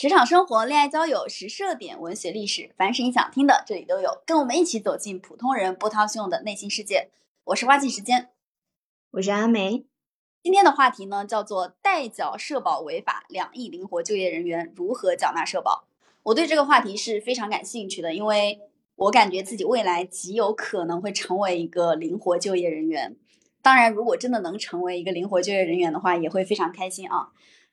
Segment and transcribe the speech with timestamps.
[0.00, 4.22] 职场生活、恋爱交友、时事点、文学历史，凡是你想听的，这里都有。
[4.24, 7.10] 跟我们一起走进普通人波涛汹涌的内心世界。
[7.44, 8.30] 我是花季时间，
[9.10, 9.84] 我是阿梅。
[10.42, 15.84] 今天的话题呢，叫做代缴社保违法，两亿灵活就业人员如何缴纳社保？
[16.22, 18.58] 我对这个话题是非常感兴趣的，因为
[18.96, 23.14] 我感觉自己未来极有可能会成为一个灵活就业人员。
[23.60, 27.28] 当然，如果真的能成为一个灵活就业人员的话，也会非常开心啊。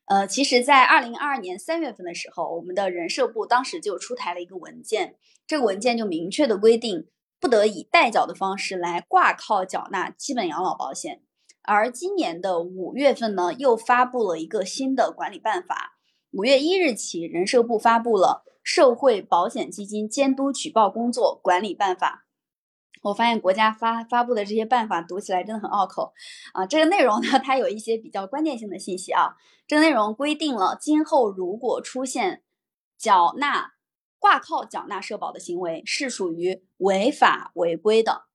[0.08, 7.08] 呃，其实，在二零二二年三月份的时候，我们的人社部当时就出台了一个文件，这个文件就明确的规定，
[7.42, 11.22] 不得以代缴的方式来挂靠缴纳基本养老保险。
[11.62, 15.98] 而今年的五月份呢，又发布了一个新的管理办法。
[16.32, 22.24] 五月一日起，人社部发布了《社会保险基金监督举报工作管理办法》。
[23.08, 26.14] 我发现国家发发布的这些办法读起来真的很拗口
[26.52, 26.66] 啊！
[26.66, 29.36] 这个内容呢， 它有一些比较关键性的信息啊。
[29.66, 32.44] 这个内容规定了，今后如果出现
[32.98, 33.76] 缴纳
[34.20, 38.26] 挂靠缴纳社保的行为，是属于违法违规的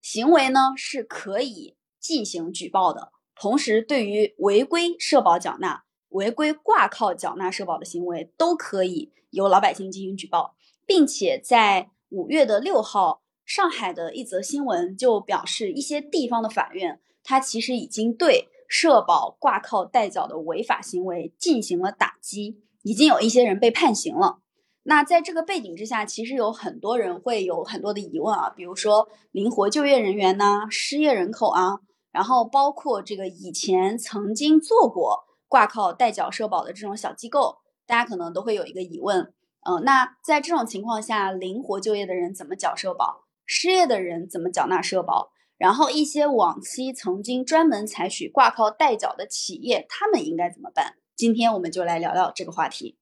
[0.00, 3.12] 行为呢，是可以进行举报的。
[3.34, 13.24] 同时，对于违规社保缴纳、违规挂靠缴纳社保的行为，都可以由老百姓进行举报，并且在五月的六号。
[13.46, 24.40] 上海的一则新闻就表示，一些地方的法院，它其实已经对社保挂靠代缴的违法行为进行了打击，已经有一些人被判刑了。
[24.82, 31.78] 那在这个背景之下，其实有很多人会有很多的疑问啊，比如说灵活就业人员呐、失业人口啊，
[32.10, 39.32] 然后包括这个以前曾经做过挂靠代缴社保的这种小机构，大家可能都会有一个疑问，
[39.68, 43.25] 嗯，那在这种情况下，灵活就业的人怎么缴社保？
[43.46, 45.32] 失业的人怎么缴纳社保？
[45.56, 50.96] 然后一些往期曾经专门采取挂靠代缴的企业，他们应该怎么办？
[51.14, 52.98] 今天我们就来聊聊这个话题。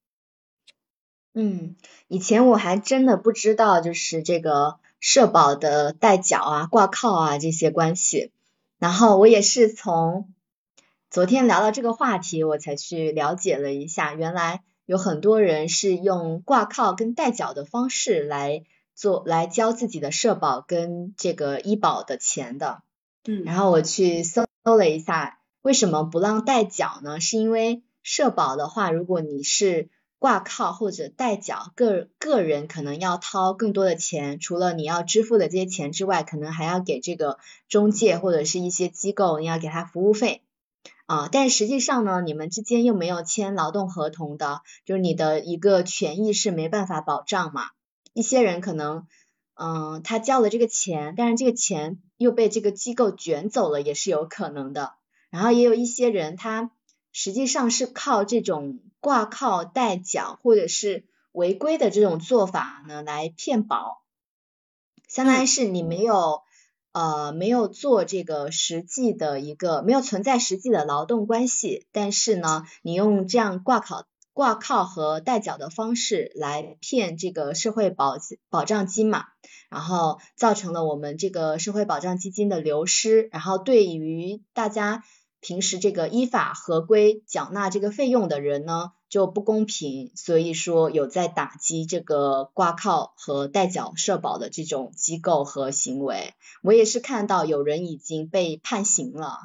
[1.32, 1.74] 嗯，
[2.06, 8.30] 以前我还真的不知道，就是这个社保的代缴啊、挂靠啊这些关系。
[8.78, 10.32] 然后我也是从
[11.10, 18.62] 昨天聊到这个话题，我才去了解了一下，原来有很多人是用挂靠跟代缴的方式来。
[18.94, 22.82] 做来交自己的社保跟这个医保的钱的，
[23.24, 27.20] 嗯，然后我去搜搜了一下，为什么不让代缴呢？
[27.20, 29.88] 是因为社保的话，如果你是
[30.18, 37.38] 挂靠或者代缴，个个人可能要掏更多的钱，除了你要支付的这些钱之外，可能还要给这个
[37.68, 40.42] 中介或者是一些机构，你要给他服务费
[41.04, 41.28] 啊。
[41.30, 47.64] 但实际上呢，你们之间又没有签劳动合同的，就是你的一个权益是没办法保障嘛。
[48.14, 49.06] 一些人可能，
[49.54, 54.94] 嗯，他交了这个钱，但是这个钱又被这个机构卷走了，也是有可能的。
[55.30, 56.70] 然后也有一些人，他
[57.12, 64.02] 实际上是靠这种挂靠代缴或者是违规的这种做法呢来骗保，
[65.08, 66.42] 相当于是你没有
[66.92, 74.06] 呃没有做这个实际的一个没有存在实际的劳动关系，但是呢，你用这样挂靠。
[74.34, 78.18] 挂靠和代缴的方式来骗这个社会保
[78.50, 79.26] 保障金嘛，
[79.70, 85.04] 然后造成了我们这个社会保障基金的流失，然后对于大家
[85.40, 96.34] 平时这个依法合规缴纳这个费用的人呢就不公平，所以说有在打击这个挂靠和代缴社保的这种机构和行为。
[96.62, 99.38] 我也是看到有人已经被判刑了。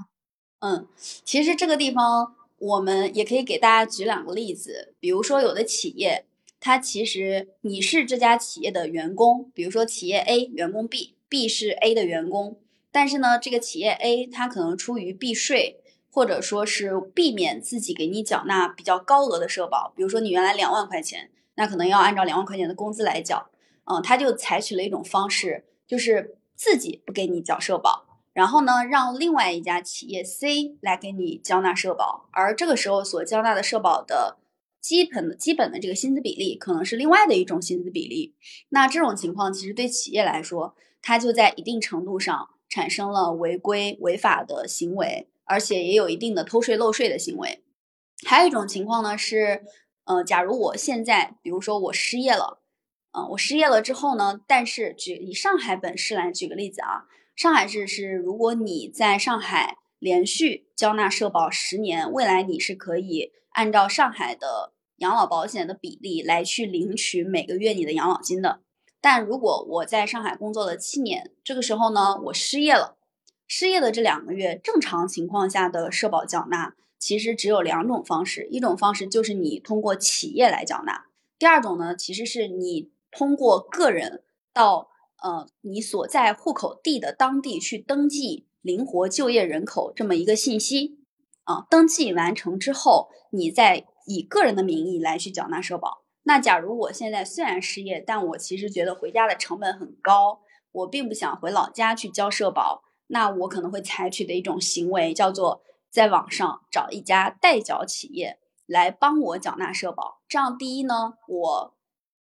[0.59, 0.87] 嗯，
[1.23, 2.38] 其实这个地方。
[2.59, 6.25] 我们也可以给大家举两个例子，比如说有的企业，
[6.59, 12.59] 它其实你是这家企业的员工，比如说企业 A 员工 B，B 是 A 的员工，
[12.91, 15.79] 但是呢，这个企业 A 它可能出于避税，
[16.11, 23.49] 或者说是避免自己给你缴纳比较高额的社保，比如说你原来两万块钱，那可能要按照两万块钱的工资来缴，
[23.85, 28.08] 嗯，他就采取了一种方式，就是自己不给你缴社保。
[28.39, 34.37] 然后呢，让另外一家企业 C 来给你交纳社保，而这个时候所交纳的社保的
[34.79, 38.33] 基本的基本的这个薪资比例，可能是另外的一种薪资比例。
[38.69, 47.61] 那这种情况其实对企业来说，它就在一定程度上产生了违规违法的行为，而且也有一定的偷税漏税的行为。
[48.25, 49.65] 还有一种情况呢是，
[50.05, 52.61] 呃，假如我现在，比如说我失业了，
[53.11, 57.03] 嗯，我失业了之后呢，但是举以上海本市来举个例子啊。
[57.39, 68.59] 上海市是，如果你在上海连续交纳社保十年，未来你是可以按照上海的养老保险的比例来去领取每个月你的养老金的。
[68.99, 72.97] 但如果我在上海工作了七年，这个时候呢，我失业了，
[73.47, 81.05] 失业的这两个月，正常情况下的社保缴纳，其实只有两种方式，一种方式就是你通过企业来缴纳，
[81.37, 84.89] 第二种呢，其实是你通过个人到
[85.21, 90.99] 呃你所在户口地的当地去登记灵活就业人口这么一个信息
[91.43, 96.03] 啊，登记完成之后，你再以个人的名义来去缴纳社保。
[96.23, 105.61] 那假如我现在虽然失业，但我其实觉得回家的成本很高，我并不想回老家去交社保，那我可能会采取的一种行为叫做。
[105.91, 108.37] 在网上找一家代缴企业
[108.67, 111.73] 来帮我缴纳社保，这样第一呢，我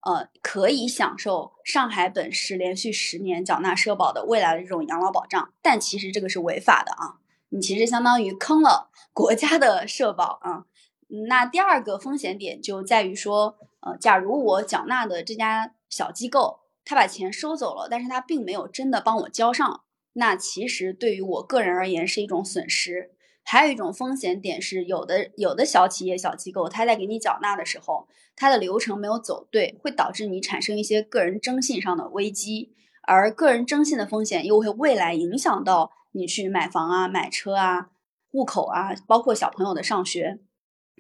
[0.04, 10.66] 呃可以享受上海本市连续十年缴纳社保的未来的这种养老保障，但其实这个是违法的啊，你其实相当于坑了 国家的社保啊。
[11.28, 19.84] 那第二个风险点就在于说，呃，假如我缴纳的这家小机构他把钱收走了，但是他并没有真的帮我交上，
[20.14, 23.13] 那其实对于我个人而言是一种损失。
[23.46, 37.90] 还有一种风险点是，有的有的小企业、小机构，它在给你缴纳的时候，它的流程没有走对，会导致你产生一些个人征信上的危机，而个人征信的风险又会未来影响到你去买房啊、买车啊、
[38.32, 40.40] 户口啊，包括小朋友的上学。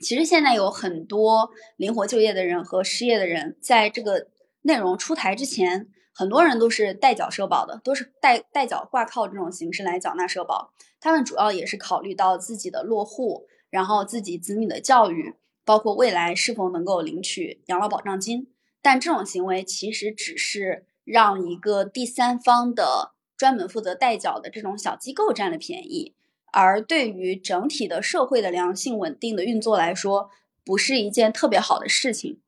[0.02, 4.28] 其实现在有很多灵活就业的人和失业的人，在这个
[4.62, 5.88] 内容出台之前。
[6.14, 10.72] 很多人都是代缴社保的，都是代代缴挂靠这种形式来缴纳社保。
[11.00, 15.34] 他们主要也是考虑到自己的落户，然后自己子女的教育，
[15.64, 18.50] 包括未来是否能够领取养老保障金。
[18.80, 26.14] 但这种行为其实只是让一个第三方的专门负责代缴的这种小机构占了便宜，
[26.52, 30.30] 而对于整体的社会的良性稳定的运作来说，
[30.64, 32.40] 不是一件特别好的事情。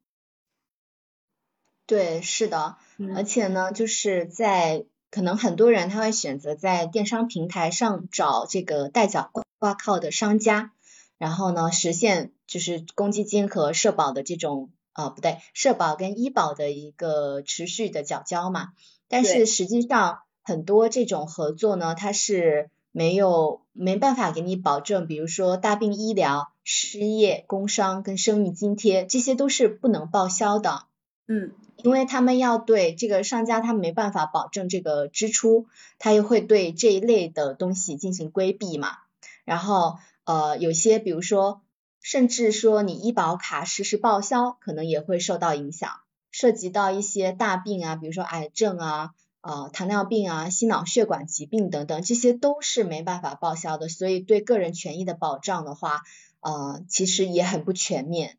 [1.87, 2.77] 对，是的。
[3.15, 10.73] 而且呢，就是在可能很多人他会选择在电商平台上找这个代缴挂靠的商家，
[11.19, 18.71] 然后呢实现就是公积金和社保的这种啊不对，社保跟医保的一个持续的缴交嘛。
[19.09, 30.85] 但是实际上很多这种合作呢，它是没有没办法给你保证，比如说大病医疗、失业、工伤跟生育津贴，这些都是不能报销的。
[31.29, 31.53] 嗯。
[31.83, 35.67] 因为他们要对这个商家，他没办法保证这个支出，
[35.99, 38.97] 他又会对这一类的东西进行规避嘛。
[39.45, 41.63] 然后呃，有些比如说，
[42.01, 45.91] 甚至说你医保卡实时报销，可能也会受到影响。
[46.31, 49.11] 涉及到一些大病啊，比如说癌症啊、
[49.43, 53.89] 呃糖尿病啊、心脑血管疾病等等，这些都是没办法报销的。
[53.89, 56.03] 所以对个人权益的保障的话，
[56.41, 58.39] 呃，其实也很不全面。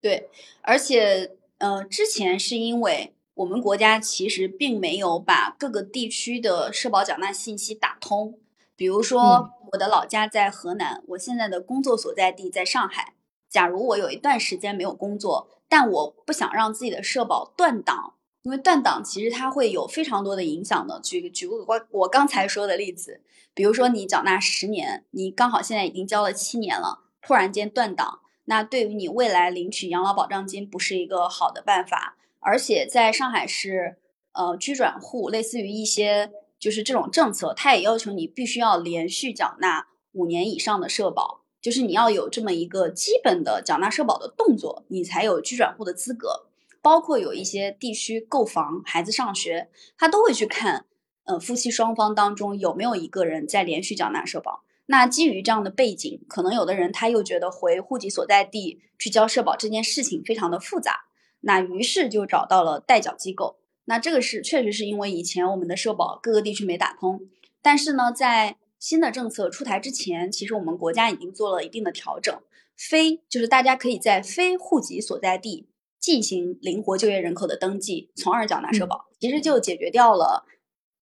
[0.00, 0.28] 对，
[0.62, 1.37] 而且。
[1.58, 8.38] 呃，之前是因为我们国家其实并没有把各个地区的社保缴纳信息打通。
[8.76, 13.14] 比如说，我的老家在河南，我现在的工作所在地在上海。
[13.48, 21.00] 假如我有一段时间没有工作，但我不想让自己的社保断档，因为断档其实它会有非常多的影响的。
[21.00, 23.20] 举举个我我刚才说的例子，
[23.52, 28.20] 比如说你缴纳十年，你刚好现在已经交了七年了，突然间断档。
[28.48, 33.98] 那对于你未来领取养老保障金不是一个好的办法，而且在上海市，
[34.32, 46.46] 呃，居转户类似于一些就是这种政策，它也要求你必须要连续缴纳五年以上的社保，就是你要有这么一个基本的缴纳社保的动作，你才有居转户的资格。
[46.80, 50.86] 包括有一些地区购房、孩子上学，他都会去看，
[51.24, 54.62] 呃，夫妻双方当中有没有一个人在连续缴纳社保。
[54.90, 61.04] 那基于这样的背景，可能有的人他又觉得回户籍所在地去交社保这件事情非常的复杂，
[61.40, 63.58] 那于是就找到了代缴机构。
[63.84, 67.20] 那这个是确实是因为以前我们的社保各个地区没打通，
[67.60, 72.34] 但是呢，在新的政策出台之前，其实我们国家已经做了一定的调整，
[72.74, 75.68] 非就是大家可以在非户籍所在地
[76.00, 80.46] 进行灵活就业人口的登记，从而缴纳社保，其实就解决掉了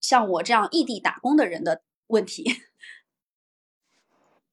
[0.01, 2.45] 像我这样异地打工的人的问题。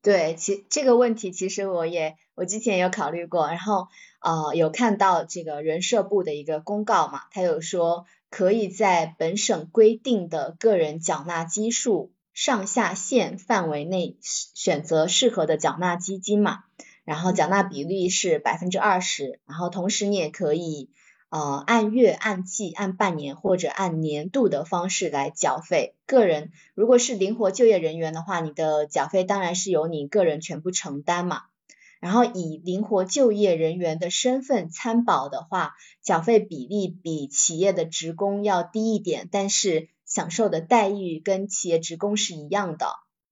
[0.03, 3.88] 对，其这个问题其实我也我之前有考虑过，然后
[4.19, 16.65] 呃有看到这个人社部的一个公告嘛，他有说可以在本省规定的个人缴纳基数上下限范围内选择适合的缴纳基金嘛，
[17.05, 20.89] 然后缴纳比例是百分之二十，然后同时你也可以。
[21.33, 25.95] 呃，按月、按季、按半年或者按年度的方式来缴费。
[26.05, 31.41] 个人如果是灵活就业人员的话，你的缴费当然是由你个人全部承担嘛。
[31.99, 35.73] 然后以灵活就业人员的身份参保的话，
[36.03, 42.85] 缴费比例比企业的职工要低一点，但是享受的待遇跟企业职工是一样的。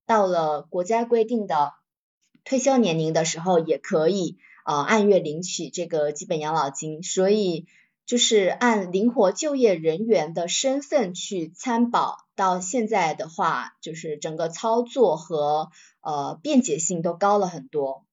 [0.07, 1.73] 到了国家规定的
[2.43, 7.67] 退休年龄的时候也可以呃按月领取这个基本养老金，所以
[8.11, 15.69] 就是按灵活就业人员的身份去参保，到现在的话，就是整个操作和
[16.01, 18.03] 呃便捷性都高了很多。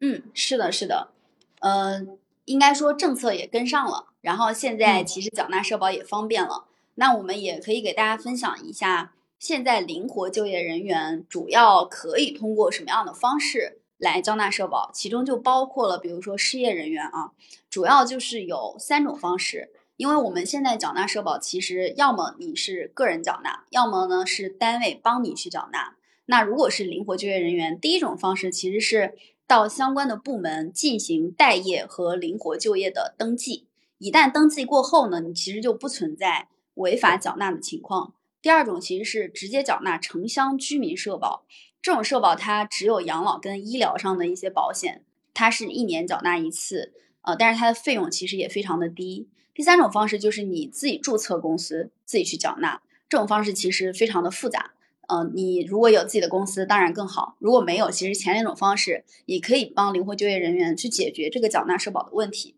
[0.00, 1.12] 嗯，是的，是的，
[1.60, 6.64] 嗯，应该说政策也跟上了，然后现在其实缴纳社保也方便了。
[6.96, 9.14] 那我们也可以给大家分享一下。
[9.38, 14.90] 现在灵活就业人员主要可以通过什么样的方式来交纳社保？
[14.94, 17.32] 其中就包括了，比如说失业人员啊，
[17.68, 19.72] 主要就是有三种方式。
[19.96, 25.96] 因为我们现在缴纳社保，其实要么你是个人缴纳，要么呢是单位帮你去缴纳。
[26.26, 29.14] 那如果是灵活就业人员，第一种方式其实是
[29.46, 33.66] 到相关的部门进行待业和灵活就业的登记。
[33.98, 38.14] 一旦登记过后呢，你其实就不存在违法缴纳的情况。
[38.40, 41.44] 第二种其实是直接缴纳城乡居民社保，
[41.88, 45.02] 这种社保它只有养老跟医疗上的一些保险，
[45.32, 46.92] 它是一年缴纳一次，
[47.22, 49.26] 呃，但是它的费用其实也非常的低。
[49.54, 54.72] 第三种方式就是你自己注册公司自己去缴纳，这种方式其实非常的复杂，
[55.06, 62.54] 呃，你如果有自己的公司当然更好，如果没有，其实前两种方式也可以帮灵活就业人员去解决这个缴纳社保的问题。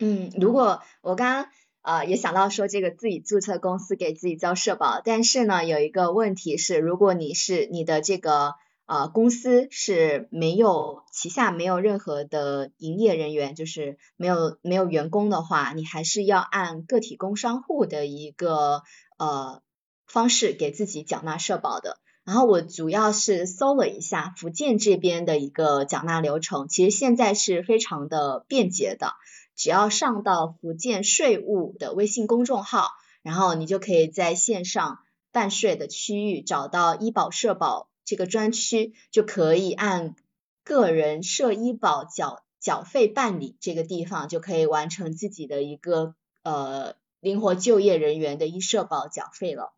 [0.00, 1.50] 嗯，如果我刚刚。
[1.88, 18.82] 呃，也想到说这个自己注册公司给自己交社保，但是呢，有一个问题是，如果你是你的这个呃公司是没有旗下没有任何的营业人员，就是没有没有员工的话，你还是要按个体工商户的一个
[19.16, 19.62] 呃
[20.06, 21.96] 方式给自己缴纳社保的。
[22.26, 29.14] 然后我主要是搜了一下福建这边的一个缴纳流程，其实现在是非常的便捷的。
[29.58, 35.00] 只要上到福建税务的微信公众号，然后你就可以在线上
[35.32, 40.14] 办税的区域找到医保社保这个专区，就可以按
[40.62, 49.74] 个人社医保缴缴费办理这个地方，就可以完成自己的一个呃灵活就业人员的医社保缴费了。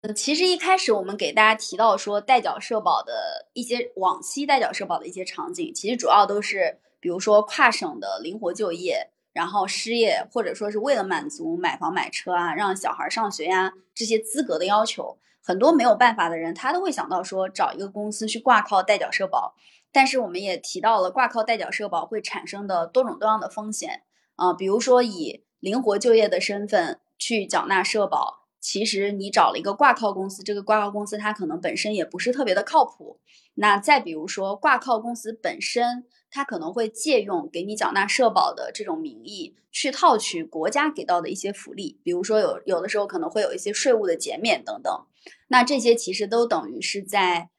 [0.00, 9.10] 呃，其实一开始我们给大家提到说代缴社保的一些往期代缴社保的一些场景，其实主要都是比如说跨省的灵活就业。
[9.38, 19.54] 然后失业，或者说是为了满足买房买车啊，让小孩上学呀这些资格的要求，很多没有办法的人，他都会想到说找一个公司去挂靠代缴社保。
[19.92, 24.02] 但是我们也提到了挂靠代缴社保会产生的多种多样的风险
[24.34, 33.20] 啊，比如说以灵活就业的身份去缴纳社保，其实你找了一个挂靠公司，这个挂靠公司它可能本身也不是特别的靠谱。
[33.54, 36.06] 那再比如说挂靠公司本身。
[36.30, 45.06] 他可能会借用给你缴纳社保的这种名义，去套取国家给到的一些福利，比如说有有的时候可能会有一些税务的减免等等。
[45.48, 47.50] 那这些其实都等于是在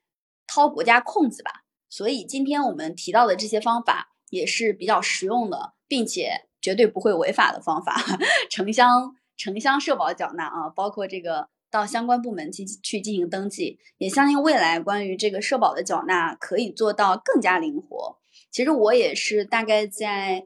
[0.47, 1.63] 掏国家空子吧。
[1.89, 7.95] 所以今天我们提到的这些方法也是比较实用的，并且绝对不会违法的方法。
[8.51, 18.19] 城乡城乡社保缴纳啊，包括这个到相关部门去去进行登记，也相信未来关于这个社保的缴纳可以做到更加灵活。
[18.51, 20.45] 其实我也是大概在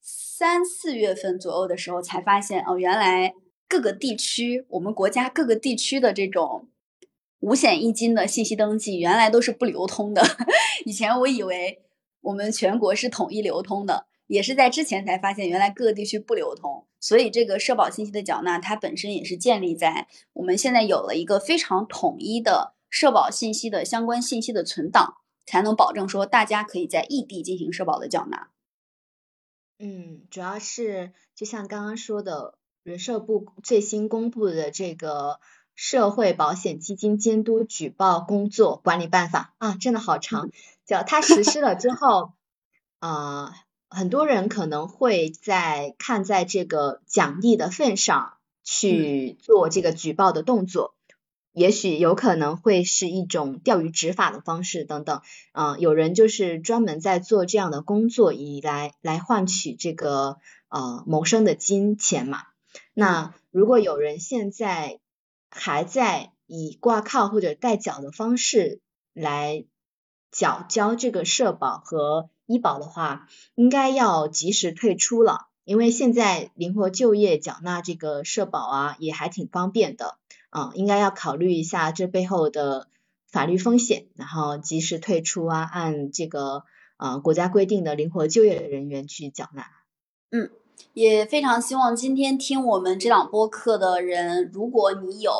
[0.00, 3.34] 三四月份左右的时候才发现，哦，原来
[3.68, 6.68] 各个地区，我们国家各个地区的这种
[7.40, 10.22] 五险一金的信息登记，原来都是不流通的。
[10.86, 11.82] 以前我以为
[12.22, 16.86] 我们全国是统一流通的，也是在之前才发现，原来各个地区不流通。
[16.98, 25.16] 所以这个社保信息的缴纳，它本身也是建立在我们现在有了一个非常统一的社保信息的相关信息的存档。
[25.50, 28.50] 才能保证说大家可以在异地进行社保的缴纳。
[29.80, 32.54] 嗯，主要是就像刚刚说的，
[32.84, 35.40] 人社部最新公布的这个
[35.74, 40.50] 社会保险基金监督举报工作管理办法啊，真的好长。
[40.86, 42.34] 叫它实施了之后，
[43.00, 43.52] 啊，
[43.88, 50.94] 很多人可能会在看在这个奖励的份上去做这个举报的动作。
[51.52, 55.20] 也许有可能会是一种钓鱼执法的方式等等，
[55.52, 60.38] 嗯，有人就是专门在做这样的工作，以来来换取这个
[60.68, 62.42] 呃谋生的金钱嘛。
[62.94, 65.00] 那如果有人现在
[65.50, 68.80] 还在以挂靠或者代缴的方式
[69.12, 69.64] 来
[70.30, 80.19] 缴交这个社保和医保的话，应该要及时退出了，因为现在灵活就业缴纳这个社保啊，也还挺方便的。
[80.50, 82.88] 啊，应该要考虑一下这背后的
[83.26, 86.64] 法律风险，然后及时退出啊，按这个
[86.98, 89.66] 呃国家规定的灵活就业人员去缴纳。
[90.30, 90.50] 嗯，
[90.92, 95.32] 也非常希望今天听我们这档播客的人，如果你有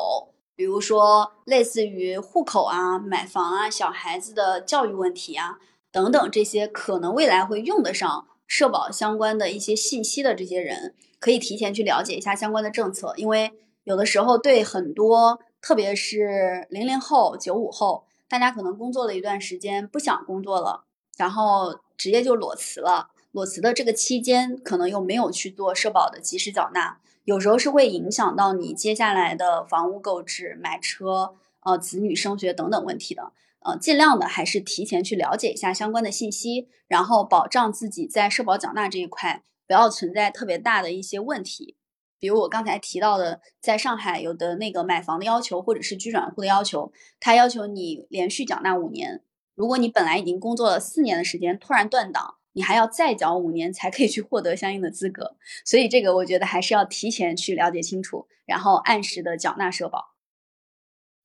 [0.56, 5.58] 比如说类似于户口啊、买房啊、小孩子的教育问题啊
[5.90, 13.52] 等等这些可能未来会用得上社保相关的一些信息的这些人，可以提前去了解一下相关的政策，因为
[13.84, 20.84] 有的时候对很多，特别是零零后、九五后，大家可能工作了一段时间不想工作了，
[21.16, 23.10] 然后直接就裸辞了。
[23.32, 31.34] 裸辞的这个期间，可能又没有去做社保的及时缴纳，有时候是会影响到你接下来的房屋购置、买车、
[31.64, 33.32] 呃子女升学等等问题的。
[33.60, 41.76] 呃，尽量的还是提前去了解一下相关的信息，然后保障自己在社保缴纳这一块不要存在特别大的一些问题。
[42.20, 49.24] 比如我刚才提到的，在上海有的那个买房的要求，或者是居转户的要求，他要求你连续缴纳五年。
[49.56, 52.36] 如果你本来已经工作了四年的时间，突然断档。
[52.52, 60.16] 你还要再缴五年才可以去获得相应的资格，所以这个我觉得还是要提前去了解清楚，然后按时的缴纳社保。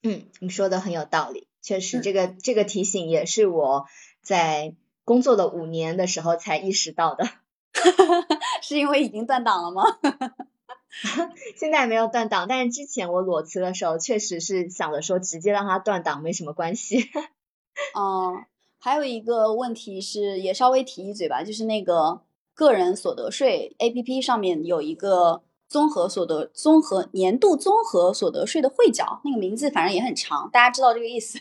[0.03, 3.87] 嗯，你说的很有道理，确实这个这个提醒也是我
[4.21, 7.27] 在工作了五年的时候才意识到的。
[8.61, 9.83] 是因为已经断档了吗？
[11.57, 17.09] 现在没有断档，但是之前我裸辞的时候，确实是想着说直接让他断档没什么关系。
[17.93, 18.45] 哦。
[18.77, 22.21] 还有一个问题是，也稍微提一嘴吧，就是那个
[22.53, 31.39] 个人所得税 APP 上面有一个综合所得综合年度综合所得税的汇缴，那个名字反正也很长，大家知道这个意思。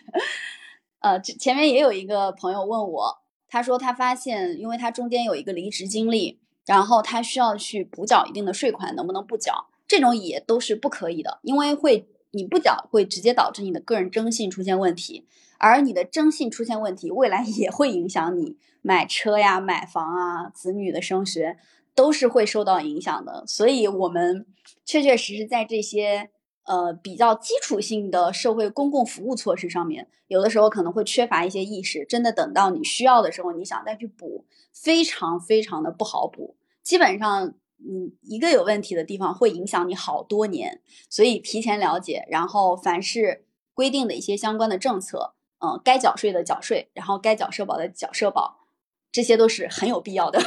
[1.00, 9.66] 呃，前面也有一个朋友问我，他说他发现，因为他中间有一个离职经历，然后他需要去补缴一定的税款，能不能不缴？
[9.86, 15.26] 这种也都是不可以的，因为会你不缴会直接导致你的个人征信出现问题。
[15.58, 21.56] 而你的征信出现问题，未来也会影响你买车呀、买房啊、子女的升学，
[21.94, 23.44] 都是会受到影响的。
[23.46, 24.44] 所以，我们
[24.84, 26.28] 确确实实在这些
[26.64, 32.04] 呃比较基础性的社会公共服务措施上面，有的时候可能会缺乏一些意识。
[32.04, 36.56] 真的等到你需要的时候，你想再去补，非常非常的不好补。
[36.82, 40.82] 基本上，嗯，一个有问题的地方会影响你好多年。
[41.08, 45.34] 所以，提前了解，然后凡是规定的一些相关的政策。
[45.60, 48.66] 嗯，该缴税的缴税，然后该缴社保的缴社保，
[49.10, 50.38] 这些都是很有必要的。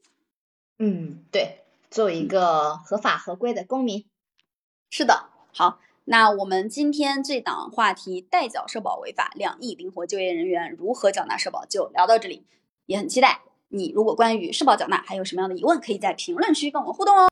[0.78, 4.04] 嗯，对，做一个合法合规的公民。
[4.90, 12.44] 是的，好，那我们今天这档话题“代缴社保违法，两亿灵活就业人员如何缴纳社保”就聊到这里，
[12.86, 17.22] 也很期待你如果关于社保缴纳还有什么样的疑问，可以在评论区跟我们互动哦。